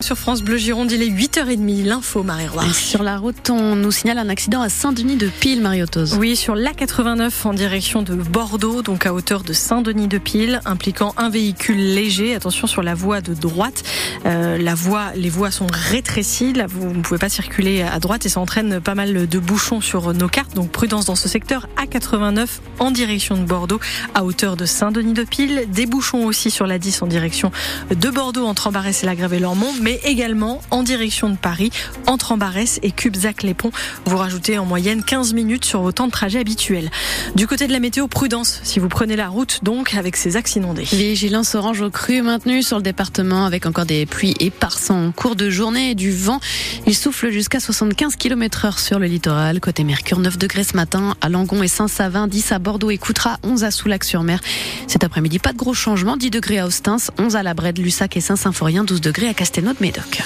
[0.00, 2.72] Sur France Bleu Gironde, il est 8h30, l'info Marie-Roy.
[2.72, 6.14] Sur la route, on nous signale un accident à Saint-Denis de Pile, Mariotos.
[6.16, 11.14] Oui, sur l'A89 en direction de Bordeaux, donc à hauteur de Saint-Denis de Pile, impliquant
[11.16, 12.36] un véhicule léger.
[12.36, 13.82] Attention sur la voie de droite.
[14.24, 16.52] Euh, la voie, les voies sont rétrécies.
[16.52, 19.80] Là, vous ne pouvez pas circuler à droite et ça entraîne pas mal de bouchons
[19.80, 20.54] sur nos cartes.
[20.54, 21.66] Donc prudence dans ce secteur.
[21.76, 22.46] A89
[22.78, 23.80] en direction de Bordeaux,
[24.14, 25.64] à hauteur de Saint-Denis de Pile.
[25.66, 27.50] Des bouchons aussi sur la 10 en direction
[27.90, 31.70] de Bordeaux entre Embarès et la Grève et Lormont mais également en direction de Paris,
[32.06, 33.70] entre Ambarès et Cubzac-les-Ponts.
[34.04, 36.90] Vous rajoutez en moyenne 15 minutes sur vos temps de trajet habituels.
[37.36, 40.56] Du côté de la météo, prudence si vous prenez la route donc avec ces axes
[40.56, 40.82] inondés.
[40.82, 45.36] Vigilance orange au cru maintenue sur le département avec encore des pluies éparses en cours
[45.36, 46.38] de journée et du vent.
[46.86, 49.58] Il souffle jusqu'à 75 km heure sur le littoral.
[49.58, 53.38] Côté Mercure, 9 degrés ce matin à Langon et Saint-Savin, 10 à Bordeaux et Coutras,
[53.42, 54.40] 11 à Soulac-sur-Mer.
[54.86, 58.18] Cet après-midi, pas de gros changements, 10 degrés à Ostens, 11 à la Brède, Lussac
[58.18, 60.22] et Saint-Symphorien, 12 degrés à Castelnau Médoc.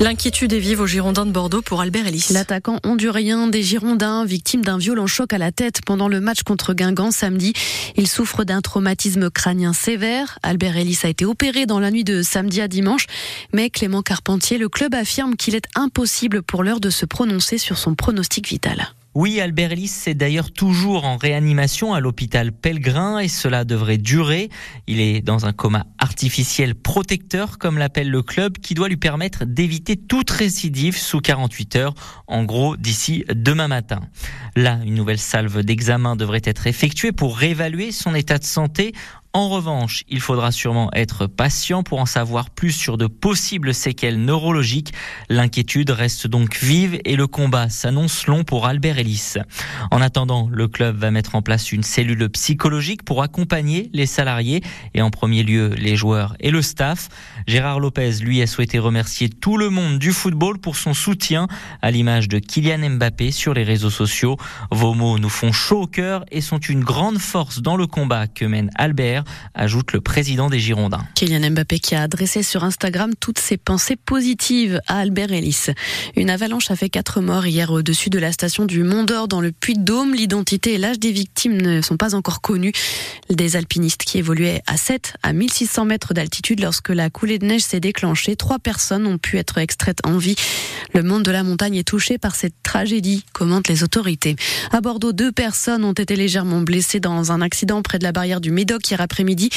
[0.00, 2.28] L'inquiétude est vive aux Girondins de Bordeaux pour Albert Ellis.
[2.30, 6.72] L'attaquant hondurien des Girondins, victime d'un violent choc à la tête pendant le match contre
[6.72, 7.52] Guingamp samedi.
[7.96, 10.38] Il souffre d'un traumatisme crânien sévère.
[10.42, 13.06] Albert Ellis a été opéré dans la nuit de samedi à dimanche.
[13.52, 17.76] Mais Clément Carpentier, le club affirme qu'il est impossible pour l'heure de se prononcer sur
[17.76, 18.94] son pronostic vital.
[19.16, 24.50] Oui, Albert Ellis est d'ailleurs toujours en réanimation à l'hôpital Pellegrin et cela devrait durer.
[24.86, 29.46] Il est dans un coma artificiel protecteur, comme l'appelle le club, qui doit lui permettre
[29.46, 31.94] d'éviter toute récidive sous 48 heures,
[32.28, 34.00] en gros d'ici demain matin.
[34.54, 38.92] Là, une nouvelle salve d'examen devrait être effectuée pour réévaluer son état de santé
[39.32, 44.20] en revanche, il faudra sûrement être patient pour en savoir plus sur de possibles séquelles
[44.20, 44.92] neurologiques.
[45.28, 49.34] L'inquiétude reste donc vive et le combat s'annonce long pour Albert Ellis.
[49.92, 54.62] En attendant, le club va mettre en place une cellule psychologique pour accompagner les salariés
[54.94, 57.08] et en premier lieu les joueurs et le staff.
[57.46, 61.46] Gérard Lopez, lui, a souhaité remercier tout le monde du football pour son soutien
[61.82, 64.36] à l'image de Kylian Mbappé sur les réseaux sociaux.
[64.72, 68.26] Vos mots nous font chaud au cœur et sont une grande force dans le combat
[68.26, 69.19] que mène Albert
[69.54, 71.04] ajoute le président des Girondins.
[71.14, 75.66] Kylian Mbappé qui a adressé sur Instagram toutes ses pensées positives à Albert Ellis.
[76.16, 79.40] Une avalanche a fait quatre morts hier au-dessus de la station du Mont d'Or dans
[79.40, 80.14] le Puy-de-Dôme.
[80.14, 82.72] L'identité et l'âge des victimes ne sont pas encore connus.
[83.30, 87.62] Des alpinistes qui évoluaient à 7 à 1600 mètres d'altitude lorsque la coulée de neige
[87.62, 88.36] s'est déclenchée.
[88.36, 90.36] Trois personnes ont pu être extraites en vie.
[90.94, 94.36] Le monde de la montagne est touché par cette tragédie, commentent les autorités.
[94.72, 98.40] À Bordeaux, deux personnes ont été légèrement blessées dans un accident près de la barrière
[98.40, 99.50] du Médoc hier après-midi.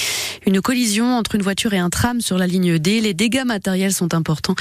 [0.48, 3.02] Une collision entre une voiture et un tram sur la ligne D.
[3.02, 4.56] Les dégâts matériels sont importants.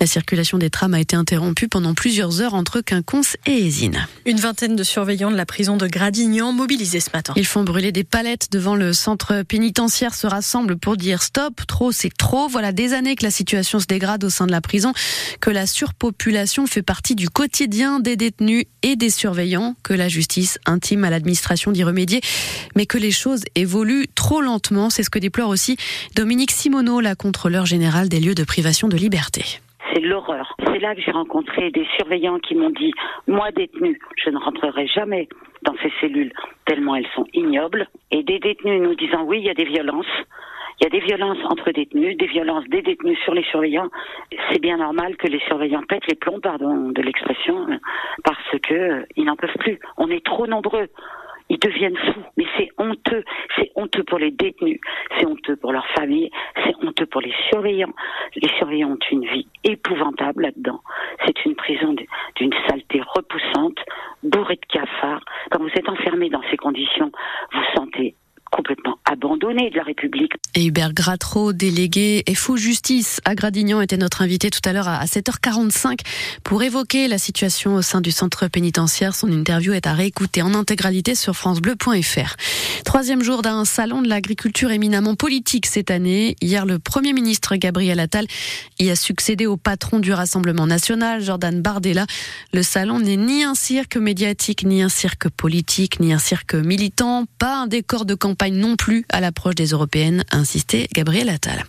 [0.00, 4.06] La circulation des trams a été interrompue pendant plusieurs heures entre Quinconce et Ésine.
[4.24, 7.34] Une vingtaine de surveillants de la prison de Gradignan mobilisés ce matin.
[7.36, 11.92] Ils font brûler des palettes devant le centre pénitentiaire, se rassemblent pour dire stop, trop
[11.92, 12.48] c'est trop.
[12.48, 14.94] Voilà des années que la situation se dégrade au sein de la prison,
[15.40, 20.58] que la surpopulation fait partie du quotidien des détenus et des surveillants, que la justice
[20.64, 22.22] intime à l'administration d'y remédier,
[22.78, 24.88] mais que les choses évoluent trop lentement.
[24.88, 25.76] C'est ce que déplore aussi
[26.14, 29.42] Dominique Simoneau, la contrôleur générale des lieux de privation de liberté
[29.90, 30.54] c'est l'horreur.
[30.66, 32.92] C'est là que j'ai rencontré des surveillants qui m'ont dit,
[33.26, 35.28] moi détenu, je ne rentrerai jamais
[35.62, 36.30] dans ces cellules
[36.66, 37.88] tellement elles sont ignobles.
[38.10, 40.06] Et des détenus nous disant, oui, il y a des violences.
[40.78, 43.88] Il y a des violences entre détenus, des violences des détenus sur les surveillants.
[44.52, 47.66] C'est bien normal que les surveillants pètent les plombs, pardon de l'expression,
[48.24, 49.80] parce que euh, ils n'en peuvent plus.
[49.96, 50.88] On est trop nombreux
[51.48, 52.24] ils deviennent fous.
[52.36, 53.24] Mais c'est honteux.
[53.56, 54.80] C'est honteux pour les détenus.
[55.16, 56.30] C'est honteux pour leurs familles.
[56.64, 57.94] C'est honteux pour les surveillants.
[58.36, 60.80] Les surveillants ont une vie épouvantable là-dedans.
[61.24, 61.94] C'est une prison
[62.36, 63.78] d'une saleté repoussante,
[64.22, 65.24] bourrée de cafards.
[65.50, 67.10] Quand vous êtes enfermé dans ces conditions,
[67.52, 68.14] vous sentez
[68.50, 70.32] complètement abandonné de la République.
[70.54, 75.04] Et Hubert Gratreau, délégué FO Justice à Gradignan, était notre invité tout à l'heure à
[75.04, 76.00] 7h45
[76.44, 79.14] pour évoquer la situation au sein du centre pénitentiaire.
[79.14, 82.36] Son interview est à réécouter en intégralité sur francebleu.fr.
[82.84, 86.36] Troisième jour d'un salon de l'agriculture éminemment politique cette année.
[86.40, 88.26] Hier, le Premier ministre Gabriel Attal
[88.78, 92.06] y a succédé au patron du Rassemblement national, Jordan Bardella.
[92.52, 97.24] Le salon n'est ni un cirque médiatique, ni un cirque politique, ni un cirque militant,
[97.38, 101.64] pas un décor de campagne non plus à l'approche des européennes, insistait Gabriel Attal.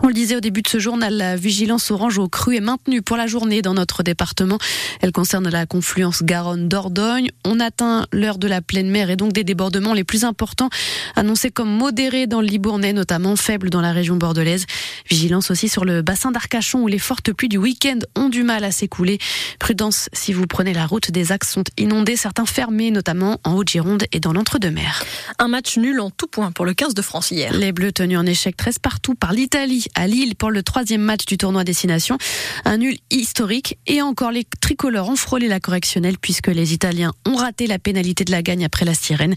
[0.00, 3.02] On le disait au début de ce journal, la vigilance orange au cru est maintenue
[3.02, 4.58] pour la journée dans notre département.
[5.00, 7.30] Elle concerne la confluence Garonne-Dordogne.
[7.44, 10.70] On atteint l'heure de la pleine mer et donc des débordements les plus importants
[11.16, 14.66] annoncés comme modérés dans le Libournais, notamment faibles dans la région bordelaise.
[15.08, 18.64] Vigilance aussi sur le bassin d'Arcachon où les fortes pluies du week-end ont du mal
[18.64, 19.18] à s'écouler.
[19.58, 24.04] Prudence si vous prenez la route, des axes sont inondés, certains fermés, notamment en Haute-Gironde
[24.12, 25.04] et dans l'entre-deux-mer.
[25.38, 27.52] Un match nul en tout point pour le 15 de France hier.
[27.52, 31.24] Les Bleus tenus en échec 13 partout par l'Italie à Lille pour le troisième match
[31.26, 32.18] du tournoi destination.
[32.64, 37.36] Un nul historique et encore les tricolores ont frôlé la correctionnelle puisque les Italiens ont
[37.36, 39.34] raté la pénalité de la gagne après la sirène.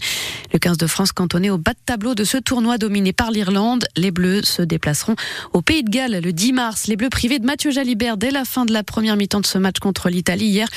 [0.52, 3.84] Le 15 de France cantonné au bas de tableau de ce tournoi dominé par l'Irlande.
[3.96, 5.16] Les Bleus se déplaceront
[5.52, 6.86] au Pays de Galles le 10 mars.
[6.86, 9.58] Les Bleus privés de Mathieu Jalibert dès la fin de la première mi-temps de ce
[9.58, 10.68] match contre l'Italie hier.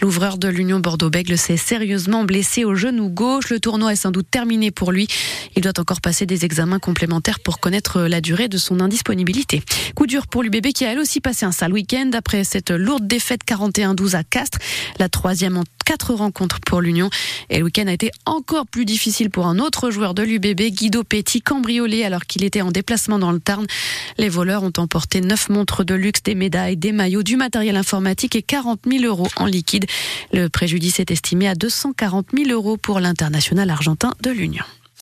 [0.00, 3.50] L'ouvreur de l'Union Bordeaux-Bègle s'est sérieusement blessé au genou gauche.
[3.50, 5.08] Le tournoi est sans doute terminé pour lui.
[5.56, 9.13] Il doit encore passer des examens complémentaires pour connaître la durée de son indisponibilité.
[9.94, 13.06] Coup dur pour l'UBB qui a elle aussi passé un sale week-end après cette lourde
[13.06, 14.58] défaite 41-12 à Castres,
[14.98, 17.10] la troisième en quatre rencontres pour l'Union.
[17.50, 21.04] Et le week-end a été encore plus difficile pour un autre joueur de l'UBB, Guido
[21.04, 23.66] Petit, cambriolé alors qu'il était en déplacement dans le Tarn.
[24.18, 28.36] Les voleurs ont emporté neuf montres de luxe, des médailles, des maillots, du matériel informatique
[28.36, 29.86] et 40 000 euros en liquide.
[30.32, 34.64] Le préjudice est estimé à 240 000 euros pour l'international argentin de l'Union.